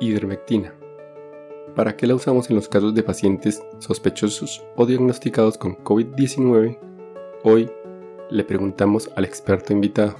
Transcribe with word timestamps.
Ivermectina. 0.00 0.74
¿Para 1.74 1.96
qué 1.96 2.06
la 2.06 2.14
usamos 2.14 2.50
en 2.50 2.56
los 2.56 2.68
casos 2.68 2.94
de 2.94 3.02
pacientes 3.02 3.62
sospechosos 3.78 4.64
o 4.76 4.86
diagnosticados 4.86 5.58
con 5.58 5.76
COVID-19? 5.76 6.78
Hoy 7.44 7.70
le 8.30 8.44
preguntamos 8.44 9.10
al 9.16 9.24
experto 9.24 9.72
invitado. 9.72 10.16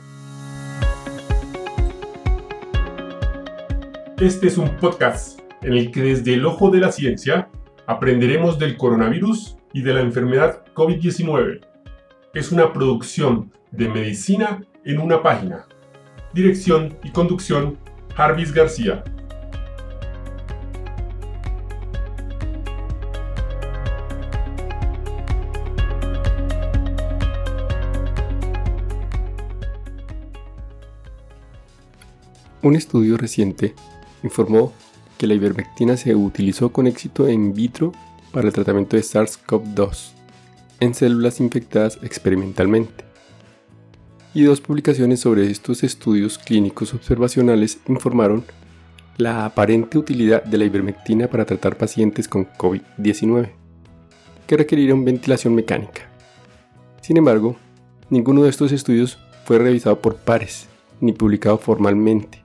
Este 4.21 4.49
es 4.49 4.59
un 4.59 4.77
podcast 4.77 5.41
en 5.63 5.75
el 5.75 5.91
que 5.91 6.03
desde 6.03 6.35
el 6.35 6.47
ojo 6.47 6.71
de 6.71 6.81
la 6.81 6.93
ciencia 6.93 7.49
aprenderemos 7.87 8.59
del 8.59 8.77
coronavirus 8.77 9.57
y 9.73 9.83
de 9.83 9.95
la 9.95 10.01
enfermedad 10.01 10.65
COVID-19. 10.75 11.61
Es 12.35 12.53
una 12.53 12.73
producción 12.73 13.53
de 13.71 13.89
medicina 13.89 14.63
en 14.85 15.01
una 15.01 15.23
página. 15.23 15.67
Dirección 16.35 16.97
y 17.03 17.11
conducción, 17.11 17.79
Jarvis 18.15 18.53
García. 18.53 19.05
Un 32.61 32.75
estudio 32.75 33.17
reciente 33.17 33.75
informó 34.25 34.73
que 35.17 35.29
la 35.29 35.35
ivermectina 35.35 35.97
se 35.97 36.15
utilizó 36.15 36.73
con 36.73 36.87
éxito 36.87 37.29
in 37.29 37.55
vitro 37.55 37.93
para 38.33 38.49
el 38.49 38.53
tratamiento 38.53 38.97
de 38.97 39.03
SARS-CoV-2 39.03 40.13
en 40.81 40.95
células 40.95 41.41
infectadas 41.41 41.99
experimentalmente. 42.03 43.05
Y 44.35 44.43
dos 44.43 44.61
publicaciones 44.61 45.21
sobre 45.21 45.51
estos 45.51 45.83
estudios 45.83 46.39
clínicos 46.39 46.95
observacionales 46.95 47.79
informaron 47.87 48.45
la 49.17 49.45
aparente 49.45 49.99
utilidad 49.99 50.45
de 50.45 50.59
la 50.59 50.65
ivermectina 50.65 51.29
para 51.29 51.45
tratar 51.45 51.77
pacientes 51.77 52.29
con 52.29 52.47
COVID-19, 52.47 53.51
que 54.47 54.57
requirieron 54.57 55.05
ventilación 55.05 55.55
mecánica. 55.55 56.11
Sin 57.03 57.17
embargo, 57.17 57.57
ninguno 58.11 58.43
de 58.43 58.51
estos 58.51 58.71
estudios 58.71 59.19
fue 59.45 59.59
revisado 59.59 60.01
por 60.01 60.17
pares 60.17 60.69
ni 61.01 61.13
publicado 61.13 61.59
formalmente, 61.59 62.43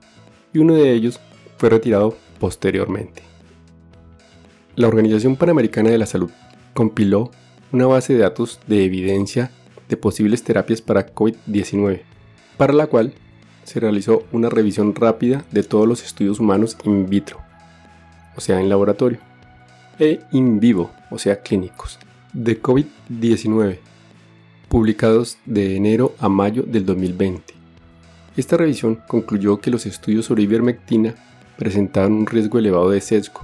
y 0.54 0.58
uno 0.58 0.74
de 0.74 0.92
ellos 0.92 1.20
fue 1.58 1.68
retirado 1.68 2.16
posteriormente. 2.40 3.22
La 4.76 4.88
Organización 4.88 5.36
Panamericana 5.36 5.90
de 5.90 5.98
la 5.98 6.06
Salud 6.06 6.30
compiló 6.72 7.30
una 7.72 7.86
base 7.86 8.14
de 8.14 8.20
datos 8.20 8.60
de 8.66 8.84
evidencia 8.84 9.50
de 9.88 9.96
posibles 9.96 10.42
terapias 10.42 10.80
para 10.80 11.12
COVID-19, 11.14 12.00
para 12.56 12.72
la 12.72 12.86
cual 12.86 13.12
se 13.64 13.80
realizó 13.80 14.24
una 14.32 14.48
revisión 14.48 14.94
rápida 14.94 15.44
de 15.50 15.62
todos 15.62 15.86
los 15.86 16.02
estudios 16.02 16.40
humanos 16.40 16.76
in 16.84 17.08
vitro, 17.08 17.40
o 18.36 18.40
sea, 18.40 18.60
en 18.60 18.68
laboratorio, 18.68 19.18
e 19.98 20.20
in 20.32 20.60
vivo, 20.60 20.90
o 21.10 21.18
sea, 21.18 21.40
clínicos, 21.42 21.98
de 22.32 22.60
COVID-19, 22.60 23.78
publicados 24.68 25.38
de 25.46 25.76
enero 25.76 26.14
a 26.18 26.28
mayo 26.28 26.62
del 26.62 26.84
2020. 26.84 27.54
Esta 28.36 28.56
revisión 28.56 29.00
concluyó 29.06 29.60
que 29.60 29.70
los 29.70 29.86
estudios 29.86 30.26
sobre 30.26 30.42
ivermectina 30.42 31.14
presentaban 31.56 32.12
un 32.12 32.26
riesgo 32.26 32.58
elevado 32.58 32.90
de 32.90 33.00
sesgo, 33.00 33.42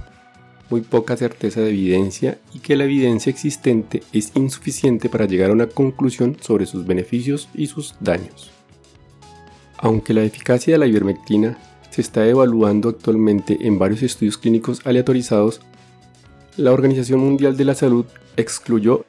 muy 0.69 0.81
poca 0.81 1.15
certeza 1.17 1.61
de 1.61 1.69
evidencia 1.69 2.39
y 2.53 2.59
que 2.59 2.75
la 2.75 2.85
evidencia 2.85 3.29
existente 3.29 4.03
es 4.11 4.31
insuficiente 4.35 5.09
para 5.09 5.25
llegar 5.25 5.49
a 5.49 5.53
una 5.53 5.67
conclusión 5.67 6.37
sobre 6.41 6.65
sus 6.65 6.85
beneficios 6.85 7.49
y 7.53 7.67
sus 7.67 7.95
daños. 7.99 8.51
Aunque 9.77 10.13
la 10.13 10.23
eficacia 10.23 10.73
de 10.73 10.77
la 10.77 10.87
ivermectina 10.87 11.57
se 11.89 12.01
está 12.01 12.25
evaluando 12.27 12.89
actualmente 12.89 13.57
en 13.61 13.79
varios 13.79 14.03
estudios 14.03 14.37
clínicos 14.37 14.81
aleatorizados, 14.85 15.61
la 16.57 16.71
Organización 16.71 17.19
Mundial 17.19 17.57
de 17.57 17.65
la 17.65 17.75
Salud 17.75 18.05
excluyó 18.37 19.05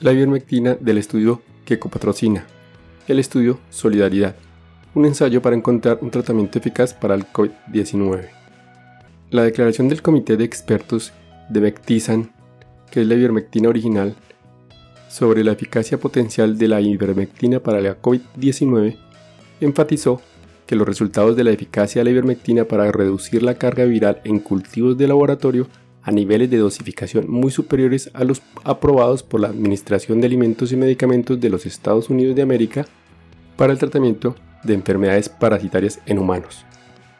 la 0.00 0.12
ivermectina 0.12 0.74
del 0.74 0.98
estudio 0.98 1.40
que 1.64 1.78
copatrocina, 1.78 2.46
el 3.08 3.18
estudio 3.18 3.58
Solidaridad, 3.70 4.36
un 4.94 5.06
ensayo 5.06 5.42
para 5.42 5.56
encontrar 5.56 5.98
un 6.00 6.10
tratamiento 6.10 6.58
eficaz 6.58 6.94
para 6.94 7.14
el 7.14 7.26
COVID-19. 7.26 8.28
La 9.30 9.42
declaración 9.42 9.88
del 9.88 10.02
Comité 10.02 10.36
de 10.36 10.44
Expertos 10.44 11.12
de 11.48 11.60
Vectizan, 11.60 12.30
que 12.90 13.00
es 13.00 13.06
la 13.06 13.14
ivermectina 13.14 13.68
original, 13.68 14.14
sobre 15.08 15.44
la 15.44 15.52
eficacia 15.52 15.98
potencial 15.98 16.58
de 16.58 16.68
la 16.68 16.80
ivermectina 16.80 17.60
para 17.60 17.80
la 17.80 18.00
COVID-19, 18.00 18.96
enfatizó 19.60 20.20
que 20.66 20.76
los 20.76 20.86
resultados 20.86 21.36
de 21.36 21.44
la 21.44 21.50
eficacia 21.50 22.00
de 22.00 22.04
la 22.04 22.10
ivermectina 22.10 22.64
para 22.64 22.90
reducir 22.90 23.42
la 23.42 23.54
carga 23.56 23.84
viral 23.84 24.20
en 24.24 24.38
cultivos 24.38 24.96
de 24.96 25.08
laboratorio 25.08 25.68
a 26.02 26.10
niveles 26.10 26.50
de 26.50 26.58
dosificación 26.58 27.28
muy 27.28 27.50
superiores 27.50 28.10
a 28.12 28.24
los 28.24 28.42
aprobados 28.62 29.22
por 29.22 29.40
la 29.40 29.48
Administración 29.48 30.20
de 30.20 30.26
Alimentos 30.26 30.70
y 30.70 30.76
Medicamentos 30.76 31.40
de 31.40 31.48
los 31.50 31.66
Estados 31.66 32.10
Unidos 32.10 32.36
de 32.36 32.42
América 32.42 32.86
para 33.56 33.72
el 33.72 33.78
tratamiento 33.78 34.36
de 34.64 34.74
enfermedades 34.74 35.28
parasitarias 35.28 36.00
en 36.06 36.18
humanos. 36.18 36.64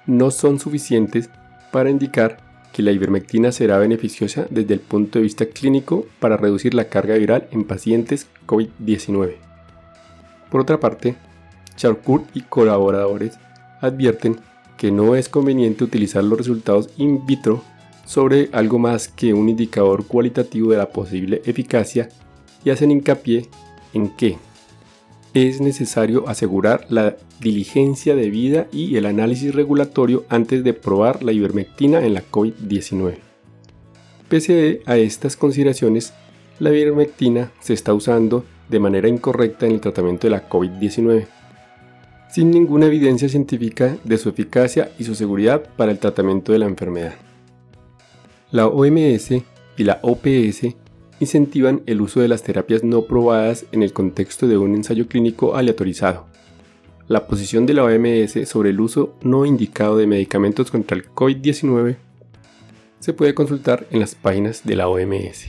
No 0.06 0.30
son 0.30 0.58
suficientes 0.58 1.30
para 1.70 1.90
indicar 1.90 2.38
que 2.72 2.82
la 2.82 2.90
ivermectina 2.90 3.52
será 3.52 3.78
beneficiosa 3.78 4.46
desde 4.50 4.74
el 4.74 4.80
punto 4.80 5.18
de 5.18 5.22
vista 5.22 5.46
clínico 5.46 6.06
para 6.18 6.36
reducir 6.36 6.74
la 6.74 6.88
carga 6.88 7.14
viral 7.14 7.46
en 7.52 7.64
pacientes 7.64 8.26
COVID-19. 8.46 9.36
Por 10.50 10.60
otra 10.60 10.80
parte, 10.80 11.14
Charcourt 11.76 12.24
y 12.34 12.42
colaboradores 12.42 13.38
advierten 13.80 14.40
que 14.76 14.90
no 14.90 15.14
es 15.14 15.28
conveniente 15.28 15.84
utilizar 15.84 16.24
los 16.24 16.38
resultados 16.38 16.90
in 16.96 17.24
vitro 17.26 17.62
sobre 18.04 18.50
algo 18.52 18.78
más 18.78 19.08
que 19.08 19.34
un 19.34 19.48
indicador 19.48 20.06
cualitativo 20.06 20.72
de 20.72 20.78
la 20.78 20.90
posible 20.90 21.42
eficacia 21.44 22.08
y 22.64 22.70
hacen 22.70 22.90
hincapié 22.90 23.48
en 23.92 24.10
que 24.10 24.36
es 25.34 25.60
necesario 25.60 26.28
asegurar 26.28 26.86
la 26.88 27.16
diligencia 27.40 28.14
debida 28.14 28.68
y 28.72 28.96
el 28.96 29.04
análisis 29.04 29.52
regulatorio 29.52 30.24
antes 30.28 30.62
de 30.62 30.72
probar 30.72 31.24
la 31.24 31.32
ivermectina 31.32 32.04
en 32.06 32.14
la 32.14 32.22
COVID-19. 32.30 33.16
Pese 34.28 34.80
a 34.86 34.96
estas 34.96 35.36
consideraciones, 35.36 36.14
la 36.60 36.70
ivermectina 36.70 37.50
se 37.60 37.74
está 37.74 37.92
usando 37.92 38.44
de 38.68 38.78
manera 38.78 39.08
incorrecta 39.08 39.66
en 39.66 39.72
el 39.72 39.80
tratamiento 39.80 40.28
de 40.28 40.30
la 40.30 40.48
COVID-19, 40.48 41.26
sin 42.30 42.52
ninguna 42.52 42.86
evidencia 42.86 43.28
científica 43.28 43.96
de 44.04 44.18
su 44.18 44.28
eficacia 44.28 44.92
y 44.98 45.04
su 45.04 45.16
seguridad 45.16 45.68
para 45.76 45.90
el 45.90 45.98
tratamiento 45.98 46.52
de 46.52 46.60
la 46.60 46.66
enfermedad. 46.66 47.14
La 48.52 48.68
OMS 48.68 49.32
y 49.76 49.84
la 49.84 49.98
OPS 50.02 50.76
incentivan 51.24 51.82
el 51.86 52.00
uso 52.00 52.20
de 52.20 52.28
las 52.28 52.42
terapias 52.42 52.84
no 52.84 53.06
probadas 53.06 53.66
en 53.72 53.82
el 53.82 53.92
contexto 53.92 54.46
de 54.46 54.58
un 54.58 54.74
ensayo 54.74 55.08
clínico 55.08 55.56
aleatorizado. 55.56 56.26
La 57.08 57.26
posición 57.26 57.66
de 57.66 57.74
la 57.74 57.84
OMS 57.84 58.48
sobre 58.48 58.70
el 58.70 58.80
uso 58.80 59.14
no 59.22 59.44
indicado 59.44 59.96
de 59.96 60.06
medicamentos 60.06 60.70
contra 60.70 60.96
el 60.96 61.06
COVID-19 61.06 61.96
se 63.00 63.12
puede 63.12 63.34
consultar 63.34 63.86
en 63.90 64.00
las 64.00 64.14
páginas 64.14 64.64
de 64.64 64.76
la 64.76 64.88
OMS. 64.88 65.48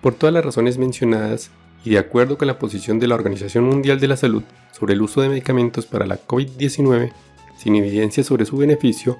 Por 0.00 0.14
todas 0.14 0.34
las 0.34 0.44
razones 0.44 0.78
mencionadas 0.78 1.50
y 1.84 1.90
de 1.90 1.98
acuerdo 1.98 2.38
con 2.38 2.48
la 2.48 2.58
posición 2.58 2.98
de 2.98 3.06
la 3.06 3.14
Organización 3.14 3.64
Mundial 3.64 4.00
de 4.00 4.08
la 4.08 4.16
Salud 4.16 4.42
sobre 4.72 4.94
el 4.94 5.02
uso 5.02 5.20
de 5.20 5.28
medicamentos 5.28 5.86
para 5.86 6.06
la 6.06 6.18
COVID-19, 6.26 7.12
sin 7.56 7.76
evidencia 7.76 8.24
sobre 8.24 8.46
su 8.46 8.56
beneficio, 8.56 9.18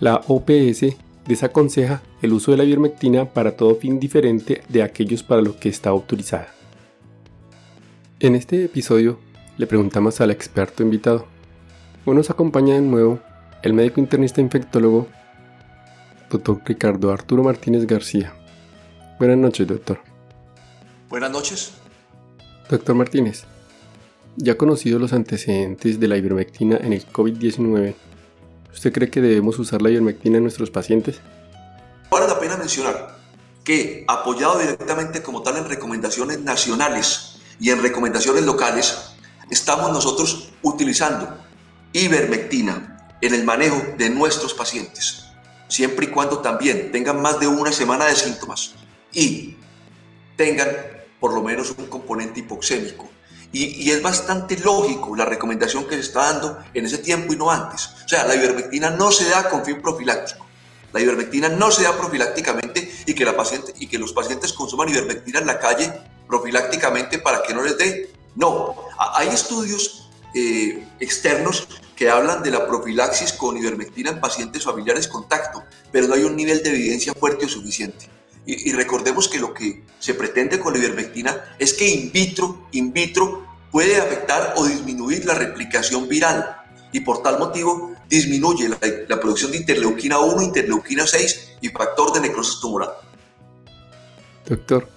la 0.00 0.22
OPS 0.26 0.96
desaconseja 1.26 2.02
el 2.22 2.32
uso 2.32 2.50
de 2.50 2.58
la 2.58 2.64
ivermectina 2.64 3.26
para 3.26 3.56
todo 3.56 3.76
fin 3.76 3.98
diferente 3.98 4.62
de 4.68 4.82
aquellos 4.82 5.22
para 5.22 5.42
los 5.42 5.56
que 5.56 5.68
está 5.68 5.90
autorizada. 5.90 6.48
En 8.20 8.34
este 8.34 8.64
episodio 8.64 9.18
le 9.56 9.66
preguntamos 9.66 10.20
al 10.20 10.30
experto 10.30 10.82
invitado. 10.82 11.26
Hoy 12.04 12.14
nos 12.14 12.30
acompaña 12.30 12.74
de 12.74 12.80
nuevo 12.80 13.20
el 13.62 13.72
médico 13.72 14.00
internista 14.00 14.40
infectólogo, 14.40 15.08
doctor 16.30 16.60
Ricardo 16.64 17.12
Arturo 17.12 17.42
Martínez 17.42 17.86
García. 17.86 18.34
Buenas 19.18 19.38
noches, 19.38 19.66
doctor. 19.66 20.00
Buenas 21.08 21.30
noches. 21.30 21.74
Doctor 22.68 22.94
Martínez, 22.94 23.44
ya 24.36 24.56
conocido 24.56 24.98
los 24.98 25.12
antecedentes 25.12 26.00
de 26.00 26.08
la 26.08 26.16
ivermectina 26.16 26.76
en 26.76 26.92
el 26.92 27.06
COVID-19, 27.06 27.94
¿Usted 28.74 28.92
cree 28.92 29.08
que 29.08 29.20
debemos 29.20 29.56
usar 29.60 29.80
la 29.80 29.88
ivermectina 29.88 30.38
en 30.38 30.42
nuestros 30.42 30.68
pacientes? 30.68 31.20
Vale 32.10 32.26
la 32.26 32.40
pena 32.40 32.56
mencionar 32.56 33.16
que, 33.62 34.04
apoyado 34.08 34.58
directamente 34.58 35.22
como 35.22 35.42
tal 35.42 35.58
en 35.58 35.68
recomendaciones 35.68 36.40
nacionales 36.40 37.36
y 37.60 37.70
en 37.70 37.80
recomendaciones 37.80 38.44
locales, 38.44 38.96
estamos 39.48 39.92
nosotros 39.92 40.50
utilizando 40.62 41.38
ivermectina 41.92 43.08
en 43.20 43.32
el 43.32 43.44
manejo 43.44 43.80
de 43.96 44.10
nuestros 44.10 44.52
pacientes, 44.54 45.24
siempre 45.68 46.06
y 46.06 46.08
cuando 46.10 46.40
también 46.40 46.90
tengan 46.90 47.22
más 47.22 47.38
de 47.38 47.46
una 47.46 47.70
semana 47.70 48.06
de 48.06 48.16
síntomas 48.16 48.74
y 49.12 49.56
tengan 50.36 50.68
por 51.20 51.32
lo 51.32 51.42
menos 51.42 51.72
un 51.78 51.86
componente 51.86 52.40
hipoxémico 52.40 53.08
y, 53.54 53.90
es 53.90 54.02
bastante 54.02 54.58
lógico 54.58 55.14
la 55.14 55.24
recomendación 55.24 55.84
que 55.84 55.94
se 55.94 56.00
está 56.00 56.32
dando 56.32 56.58
en 56.74 56.86
ese 56.86 56.98
tiempo 56.98 57.32
y 57.32 57.36
no 57.36 57.50
antes. 57.50 57.90
O 58.04 58.08
sea, 58.08 58.26
la 58.26 58.34
ivermectina 58.34 58.90
no 58.90 59.12
se 59.12 59.28
da 59.28 59.48
con 59.48 59.64
fin 59.64 59.80
profiláctico, 59.80 60.44
La 60.92 61.00
ivermectina 61.00 61.48
no 61.48 61.70
se 61.70 61.84
da 61.84 61.96
profilácticamente 61.96 62.92
y 63.06 63.14
que, 63.14 63.24
la 63.24 63.36
paciente, 63.36 63.72
y 63.78 63.86
que 63.86 63.98
los 63.98 64.12
pacientes 64.12 64.52
consuman 64.52 64.88
ivermectina 64.88 65.38
en 65.38 65.46
la 65.46 65.58
calle 65.58 65.92
profilácticamente 66.26 67.18
para 67.18 67.42
que 67.42 67.54
no 67.54 67.62
les 67.62 67.78
dé. 67.78 68.10
No, 68.34 68.74
hay 68.98 69.28
estudios 69.28 70.10
eh, 70.34 70.86
externos 70.98 71.68
que 71.94 72.10
hablan 72.10 72.42
de 72.42 72.50
la 72.50 72.66
profilaxis 72.66 73.32
con 73.32 73.56
ivermectina 73.56 74.10
en 74.10 74.20
pacientes 74.20 74.64
familiares 74.64 75.06
contacto, 75.06 75.62
pero 75.92 76.08
no 76.08 76.14
hay 76.14 76.24
un 76.24 76.34
nivel 76.34 76.62
de 76.62 76.70
evidencia 76.70 77.14
fuerte 77.14 77.46
o 77.46 77.48
suficiente. 77.48 78.08
Y, 78.46 78.72
recordemos 78.72 79.28
que 79.28 79.38
lo 79.38 79.54
que 79.54 79.84
se 79.98 80.14
pretende 80.14 80.58
con 80.58 80.74
la 80.74 80.78
ivermectina 80.78 81.56
es 81.58 81.72
que 81.72 81.88
in 81.88 82.12
vitro, 82.12 82.66
in 82.72 82.92
vitro 82.92 83.46
puede 83.72 83.96
afectar 83.96 84.52
o 84.56 84.66
disminuir 84.66 85.24
la 85.24 85.34
replicación 85.34 86.08
viral 86.08 86.56
y 86.92 87.00
por 87.00 87.22
tal 87.22 87.38
motivo 87.38 87.92
disminuye 88.08 88.68
la, 88.68 88.78
la 89.08 89.18
producción 89.18 89.50
de 89.50 89.56
interleuquina 89.58 90.18
1, 90.18 90.42
interleuquina 90.42 91.06
6 91.06 91.56
y 91.62 91.68
factor 91.68 92.12
de 92.12 92.20
necrosis 92.20 92.60
tumoral. 92.60 92.90
Doctor, 94.46 94.88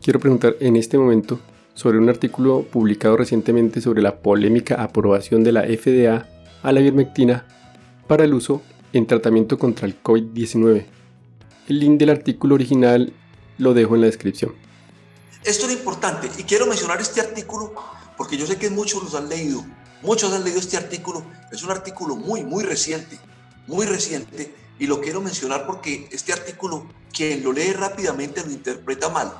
quiero 0.00 0.20
preguntar 0.20 0.54
en 0.60 0.76
este 0.76 0.96
momento 0.96 1.40
sobre 1.74 1.98
un 1.98 2.08
artículo 2.08 2.62
publicado 2.62 3.16
recientemente 3.16 3.80
sobre 3.80 4.02
la 4.02 4.20
polémica 4.20 4.82
aprobación 4.82 5.42
de 5.42 5.52
la 5.52 5.62
FDA 5.62 6.28
a 6.62 6.72
la 6.72 6.80
ivermectina 6.80 7.46
para 8.06 8.24
el 8.24 8.34
uso 8.34 8.62
en 8.92 9.06
tratamiento 9.06 9.58
contra 9.58 9.86
el 9.86 10.00
COVID-19. 10.02 10.84
El 11.72 11.80
link 11.80 11.98
del 11.98 12.10
artículo 12.10 12.54
original 12.54 13.14
lo 13.56 13.72
dejo 13.72 13.94
en 13.94 14.02
la 14.02 14.06
descripción. 14.06 14.54
Esto 15.42 15.64
es 15.64 15.72
importante 15.72 16.28
y 16.36 16.42
quiero 16.42 16.66
mencionar 16.66 17.00
este 17.00 17.22
artículo 17.22 17.72
porque 18.14 18.36
yo 18.36 18.46
sé 18.46 18.58
que 18.58 18.68
muchos 18.68 19.02
los 19.02 19.14
han 19.14 19.30
leído. 19.30 19.64
Muchos 20.02 20.34
han 20.34 20.44
leído 20.44 20.60
este 20.60 20.76
artículo. 20.76 21.24
Es 21.50 21.62
un 21.62 21.70
artículo 21.70 22.14
muy, 22.14 22.44
muy 22.44 22.62
reciente, 22.62 23.18
muy 23.66 23.86
reciente 23.86 24.54
y 24.78 24.86
lo 24.86 25.00
quiero 25.00 25.22
mencionar 25.22 25.66
porque 25.66 26.10
este 26.12 26.34
artículo, 26.34 26.86
quien 27.10 27.42
lo 27.42 27.54
lee 27.54 27.72
rápidamente 27.72 28.44
lo 28.44 28.50
interpreta 28.50 29.08
mal. 29.08 29.32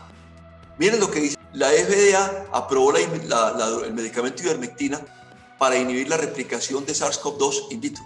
Miren 0.79 1.01
lo 1.01 1.11
que 1.11 1.21
dice. 1.21 1.37
La 1.53 1.69
FDA 1.69 2.47
aprobó 2.51 2.97
el 2.97 3.93
medicamento 3.93 4.43
ivermectina 4.43 5.03
para 5.59 5.77
inhibir 5.77 6.09
la 6.09 6.17
replicación 6.17 6.87
de 6.87 6.95
SARS-CoV-2 6.95 7.73
in 7.73 7.81
vitro. 7.83 8.03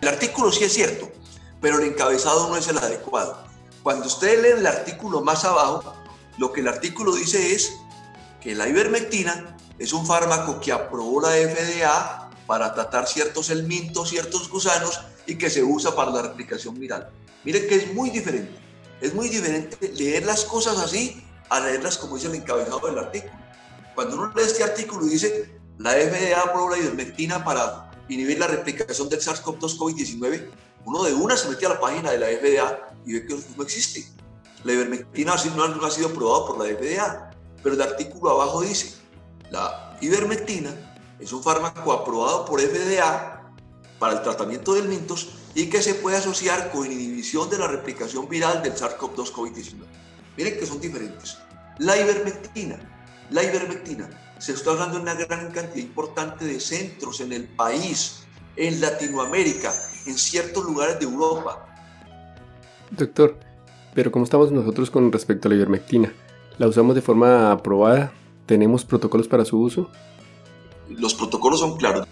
El 0.00 0.06
artículo 0.06 0.52
sí 0.52 0.62
es 0.62 0.72
cierto, 0.72 1.10
pero 1.60 1.80
el 1.80 1.88
encabezado 1.88 2.48
no 2.48 2.56
es 2.56 2.68
el 2.68 2.78
adecuado. 2.78 3.45
Cuando 3.86 4.08
ustedes 4.08 4.42
leen 4.42 4.58
el 4.58 4.66
artículo 4.66 5.20
más 5.20 5.44
abajo, 5.44 5.94
lo 6.38 6.52
que 6.52 6.60
el 6.60 6.66
artículo 6.66 7.14
dice 7.14 7.54
es 7.54 7.72
que 8.40 8.52
la 8.52 8.68
ivermectina 8.68 9.56
es 9.78 9.92
un 9.92 10.04
fármaco 10.04 10.58
que 10.58 10.72
aprobó 10.72 11.20
la 11.20 11.28
FDA 11.28 12.30
para 12.48 12.74
tratar 12.74 13.06
ciertos 13.06 13.48
elmintos, 13.48 14.08
ciertos 14.08 14.50
gusanos 14.50 15.02
y 15.24 15.38
que 15.38 15.50
se 15.50 15.62
usa 15.62 15.94
para 15.94 16.10
la 16.10 16.22
replicación 16.22 16.74
viral. 16.80 17.08
Miren 17.44 17.68
que 17.68 17.76
es 17.76 17.94
muy 17.94 18.10
diferente. 18.10 18.58
Es 19.00 19.14
muy 19.14 19.28
diferente 19.28 19.92
leer 19.92 20.26
las 20.26 20.42
cosas 20.42 20.78
así 20.78 21.24
a 21.48 21.60
leerlas 21.60 21.96
como 21.96 22.16
dice 22.16 22.26
el 22.26 22.34
encabezado 22.34 22.88
del 22.88 22.98
artículo. 22.98 23.34
Cuando 23.94 24.16
uno 24.16 24.32
lee 24.34 24.42
este 24.42 24.64
artículo 24.64 25.06
y 25.06 25.10
dice, 25.10 25.60
la 25.78 25.92
FDA 25.92 26.40
aprobó 26.40 26.70
la 26.70 26.78
ivermectina 26.78 27.44
para 27.44 27.92
inhibir 28.08 28.40
la 28.40 28.48
replicación 28.48 29.08
del 29.08 29.20
SARS-CoV-2 29.20 29.78
COVID-19, 29.78 30.48
uno 30.86 31.02
de 31.02 31.12
una 31.12 31.36
se 31.36 31.48
mete 31.48 31.66
a 31.66 31.70
la 31.70 31.80
página 31.80 32.12
de 32.12 32.18
la 32.18 32.26
FDA 32.28 32.94
y 33.04 33.14
ve 33.14 33.26
que 33.26 33.36
no 33.56 33.62
existe. 33.62 34.06
La 34.62 34.72
ivermectina 34.72 35.34
no 35.56 35.84
ha 35.84 35.90
sido 35.90 36.08
aprobada 36.08 36.46
por 36.46 36.58
la 36.58 36.72
FDA, 36.72 37.30
pero 37.62 37.74
el 37.74 37.82
artículo 37.82 38.30
abajo 38.30 38.62
dice, 38.62 38.94
la 39.50 39.98
ivermectina 40.00 40.70
es 41.18 41.32
un 41.32 41.42
fármaco 41.42 41.92
aprobado 41.92 42.44
por 42.44 42.60
FDA 42.60 43.52
para 43.98 44.14
el 44.14 44.22
tratamiento 44.22 44.74
del 44.74 44.88
mintos 44.88 45.30
y 45.56 45.68
que 45.68 45.82
se 45.82 45.94
puede 45.94 46.18
asociar 46.18 46.70
con 46.70 46.86
inhibición 46.86 47.50
de 47.50 47.58
la 47.58 47.66
replicación 47.66 48.28
viral 48.28 48.62
del 48.62 48.74
SARS-CoV-2 48.74 49.32
COVID-19. 49.32 49.84
Miren 50.36 50.58
que 50.58 50.66
son 50.66 50.80
diferentes. 50.80 51.38
La 51.78 51.96
ivermectina, 51.98 52.78
la 53.30 53.42
ivermectina, 53.42 54.08
se 54.38 54.52
está 54.52 54.70
hablando 54.70 54.96
de 54.96 55.02
una 55.02 55.14
gran 55.14 55.50
cantidad 55.50 55.84
importante 55.84 56.44
de 56.44 56.60
centros 56.60 57.20
en 57.20 57.32
el 57.32 57.48
país, 57.48 58.20
en 58.54 58.80
Latinoamérica, 58.80 59.72
en 60.06 60.16
ciertos 60.16 60.64
lugares 60.64 60.98
de 60.98 61.04
Europa. 61.04 61.66
Doctor, 62.90 63.38
pero 63.94 64.12
¿cómo 64.12 64.24
estamos 64.24 64.52
nosotros 64.52 64.90
con 64.90 65.10
respecto 65.10 65.48
a 65.48 65.50
la 65.50 65.56
ivermectina? 65.56 66.12
¿La 66.58 66.68
usamos 66.68 66.94
de 66.94 67.02
forma 67.02 67.52
aprobada? 67.52 68.12
¿Tenemos 68.46 68.84
protocolos 68.84 69.28
para 69.28 69.44
su 69.44 69.58
uso? 69.58 69.90
Los 70.88 71.14
protocolos 71.14 71.60
son 71.60 71.76
claros. 71.76 72.06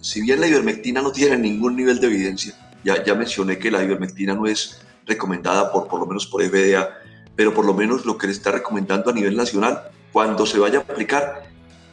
Si 0.00 0.20
bien 0.20 0.40
la 0.40 0.48
ivermectina 0.48 1.02
no 1.02 1.12
tiene 1.12 1.36
ningún 1.36 1.76
nivel 1.76 2.00
de 2.00 2.06
evidencia, 2.08 2.54
ya, 2.84 3.02
ya 3.04 3.14
mencioné 3.14 3.58
que 3.58 3.70
la 3.70 3.82
ivermectina 3.82 4.34
no 4.34 4.46
es 4.46 4.80
recomendada 5.06 5.72
por, 5.72 5.88
por 5.88 6.00
lo 6.00 6.06
menos 6.06 6.26
por 6.26 6.42
FDA, 6.42 6.88
pero 7.34 7.54
por 7.54 7.64
lo 7.64 7.74
menos 7.74 8.04
lo 8.04 8.18
que 8.18 8.26
le 8.26 8.32
está 8.32 8.50
recomendando 8.50 9.10
a 9.10 9.14
nivel 9.14 9.36
nacional, 9.36 9.90
cuando 10.12 10.44
se 10.46 10.58
vaya 10.58 10.78
a 10.80 10.82
aplicar, 10.82 11.44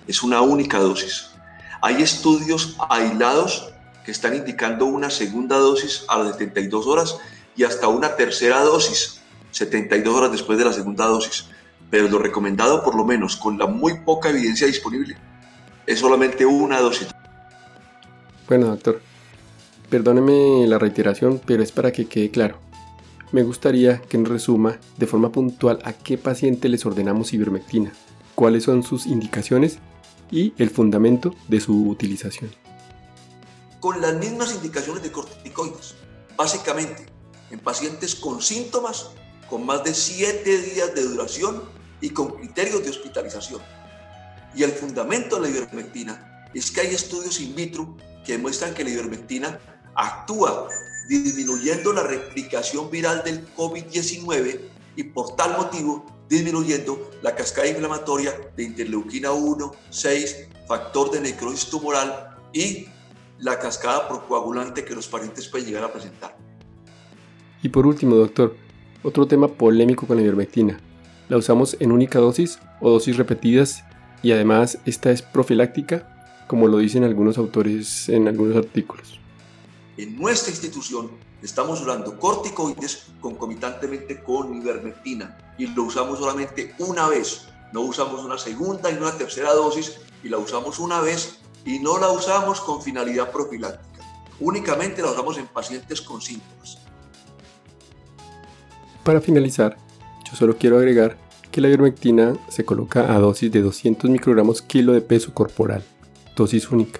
es 0.07 0.23
una 0.23 0.41
única 0.41 0.79
dosis. 0.79 1.29
Hay 1.81 2.01
estudios 2.01 2.75
aislados 2.89 3.74
que 4.05 4.11
están 4.11 4.35
indicando 4.35 4.85
una 4.85 5.09
segunda 5.09 5.57
dosis 5.57 6.05
a 6.07 6.19
las 6.19 6.37
72 6.37 6.87
horas 6.87 7.17
y 7.55 7.63
hasta 7.63 7.87
una 7.87 8.15
tercera 8.15 8.61
dosis 8.61 9.21
72 9.51 10.15
horas 10.15 10.31
después 10.31 10.57
de 10.57 10.65
la 10.65 10.73
segunda 10.73 11.05
dosis. 11.05 11.45
Pero 11.89 12.07
lo 12.09 12.19
recomendado, 12.19 12.83
por 12.83 12.95
lo 12.95 13.05
menos 13.05 13.35
con 13.35 13.57
la 13.57 13.67
muy 13.67 13.99
poca 14.01 14.29
evidencia 14.29 14.67
disponible, 14.67 15.17
es 15.85 15.99
solamente 15.99 16.45
una 16.45 16.79
dosis. 16.79 17.07
Bueno, 18.47 18.67
doctor, 18.67 19.01
perdóneme 19.89 20.67
la 20.67 20.77
reiteración, 20.77 21.41
pero 21.45 21.63
es 21.63 21.71
para 21.71 21.91
que 21.91 22.05
quede 22.05 22.29
claro 22.31 22.59
me 23.35 23.43
gustaría 23.43 24.01
que 24.01 24.17
nos 24.17 24.29
resuma 24.29 24.79
de 24.97 25.07
forma 25.07 25.29
puntual 25.29 25.79
a 25.83 25.91
qué 25.91 26.17
paciente 26.17 26.69
les 26.69 26.85
ordenamos 26.85 27.33
ivermectina, 27.33 27.91
cuáles 28.33 28.63
son 28.63 28.81
sus 28.81 29.05
indicaciones 29.07 29.79
y 30.31 30.53
el 30.57 30.69
fundamento 30.69 31.35
de 31.49 31.59
su 31.59 31.89
utilización. 31.89 32.51
Con 33.85 34.01
las 34.01 34.15
mismas 34.15 34.51
indicaciones 34.51 35.03
de 35.03 35.11
corticoides, 35.11 35.93
básicamente 36.35 37.05
en 37.51 37.59
pacientes 37.59 38.15
con 38.15 38.41
síntomas 38.41 39.11
con 39.47 39.63
más 39.63 39.83
de 39.83 39.93
7 39.93 40.57
días 40.57 40.95
de 40.95 41.03
duración 41.03 41.61
y 42.01 42.09
con 42.09 42.31
criterios 42.31 42.83
de 42.83 42.89
hospitalización. 42.89 43.61
Y 44.55 44.63
el 44.63 44.71
fundamento 44.71 45.35
de 45.35 45.43
la 45.43 45.49
ivermectina 45.49 46.49
es 46.55 46.71
que 46.71 46.81
hay 46.81 46.95
estudios 46.95 47.39
in 47.39 47.55
vitro 47.55 47.95
que 48.25 48.31
demuestran 48.31 48.73
que 48.73 48.83
la 48.83 48.89
ivermectina 48.89 49.59
actúa 49.93 50.67
disminuyendo 51.07 51.93
la 51.93 52.01
replicación 52.01 52.89
viral 52.89 53.23
del 53.23 53.53
COVID-19 53.53 54.61
y 54.95 55.03
por 55.03 55.35
tal 55.35 55.57
motivo 55.57 56.03
disminuyendo 56.27 57.11
la 57.21 57.35
cascada 57.35 57.67
inflamatoria 57.67 58.33
de 58.57 58.63
interleuquina 58.63 59.31
1, 59.31 59.75
6, 59.91 60.37
factor 60.67 61.11
de 61.11 61.21
necrosis 61.21 61.69
tumoral 61.69 62.35
y 62.51 62.87
la 63.39 63.59
cascada 63.59 64.07
procoagulante 64.07 64.85
que 64.85 64.95
los 64.95 65.07
pacientes 65.07 65.47
pueden 65.47 65.67
llegar 65.67 65.83
a 65.83 65.91
presentar. 65.91 66.37
Y 67.61 67.69
por 67.69 67.85
último, 67.85 68.15
doctor, 68.15 68.55
otro 69.03 69.27
tema 69.27 69.47
polémico 69.47 70.07
con 70.07 70.17
la 70.17 70.23
ivermectina. 70.23 70.79
¿La 71.29 71.37
usamos 71.37 71.75
en 71.79 71.91
única 71.91 72.19
dosis 72.19 72.59
o 72.79 72.91
dosis 72.91 73.17
repetidas? 73.17 73.83
Y 74.21 74.31
además, 74.31 74.77
esta 74.85 75.11
es 75.11 75.21
profiláctica, 75.21 76.45
como 76.47 76.67
lo 76.67 76.77
dicen 76.77 77.03
algunos 77.03 77.37
autores 77.37 78.09
en 78.09 78.27
algunos 78.27 78.55
artículos. 78.55 79.19
En 79.97 80.17
nuestra 80.17 80.51
institución 80.51 81.09
estamos 81.41 81.81
usando 81.81 82.19
corticoides 82.19 83.07
concomitantemente 83.21 84.21
con 84.21 84.53
ivermectina 84.55 85.37
y 85.57 85.67
lo 85.67 85.83
usamos 85.83 86.19
solamente 86.19 86.75
una 86.79 87.07
vez. 87.07 87.47
No 87.71 87.81
usamos 87.81 88.23
una 88.23 88.37
segunda 88.37 88.91
y 88.91 88.95
una 88.97 89.11
tercera 89.17 89.53
dosis 89.53 89.97
y 90.23 90.29
la 90.29 90.37
usamos 90.37 90.79
una 90.79 91.01
vez 91.01 91.39
y 91.65 91.79
no 91.79 91.97
la 91.97 92.09
usamos 92.11 92.61
con 92.61 92.81
finalidad 92.81 93.31
profiláctica. 93.31 94.03
Únicamente 94.39 95.01
la 95.01 95.11
usamos 95.11 95.37
en 95.37 95.47
pacientes 95.47 96.01
con 96.01 96.21
síntomas. 96.21 96.77
Para 99.03 99.21
finalizar, 99.21 99.77
yo 100.29 100.35
solo 100.35 100.57
quiero 100.57 100.77
agregar 100.77 101.17
que 101.51 101.61
la 101.61 101.67
ivermectina 101.67 102.35
se 102.49 102.65
coloca 102.65 103.13
a 103.13 103.19
dosis 103.19 103.51
de 103.51 103.61
200 103.61 104.09
microgramos 104.09 104.61
kilo 104.61 104.93
de 104.93 105.01
peso 105.01 105.33
corporal, 105.33 105.83
dosis 106.35 106.69
única. 106.69 106.99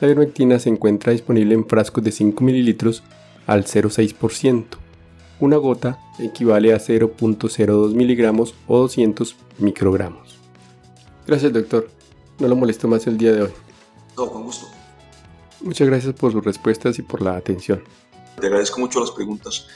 La 0.00 0.08
ivermectina 0.08 0.58
se 0.58 0.68
encuentra 0.68 1.12
disponible 1.12 1.54
en 1.54 1.66
frascos 1.66 2.04
de 2.04 2.12
5 2.12 2.44
ml 2.44 3.02
al 3.46 3.64
0,6%. 3.64 4.64
Una 5.40 5.56
gota 5.56 5.98
equivale 6.18 6.74
a 6.74 6.78
0.02 6.78 7.94
miligramos 7.94 8.54
o 8.66 8.78
200 8.80 9.36
microgramos. 9.58 10.38
Gracias 11.26 11.52
doctor, 11.52 11.88
no 12.38 12.48
lo 12.48 12.56
molesto 12.56 12.88
más 12.88 13.06
el 13.06 13.16
día 13.16 13.32
de 13.32 13.42
hoy. 13.42 13.65
No, 14.16 14.30
con 14.30 14.44
gusto. 14.44 14.66
Muchas 15.60 15.88
gracias 15.88 16.14
por 16.14 16.32
sus 16.32 16.44
respuestas 16.44 16.98
y 16.98 17.02
por 17.02 17.22
la 17.22 17.36
atención. 17.36 17.82
Te 18.40 18.46
agradezco 18.46 18.80
mucho 18.80 19.00
las 19.00 19.10
preguntas. 19.10 19.66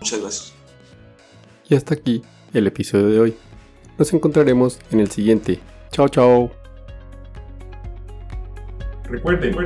Muchas 0.00 0.20
gracias. 0.20 0.52
Y 1.68 1.74
hasta 1.74 1.94
aquí 1.94 2.22
el 2.52 2.66
episodio 2.66 3.06
de 3.08 3.20
hoy. 3.20 3.36
Nos 3.96 4.12
encontraremos 4.12 4.78
en 4.90 5.00
el 5.00 5.10
siguiente. 5.10 5.60
Chao, 5.90 6.08
chao. 6.08 6.50
Recuerden, 9.04 9.56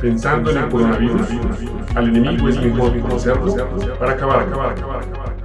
pensando 0.00 0.50
en 0.50 0.58
el 0.58 0.68
coronavirus, 0.68 1.28
al 1.94 2.08
enemigo 2.08 2.48
es 2.48 2.60
mejor 2.60 3.00
conocerlo 3.00 3.54
para 3.98 4.12
acabar, 4.12 4.48
acabar, 4.48 4.72
acabar, 4.72 5.04
acabar. 5.04 5.41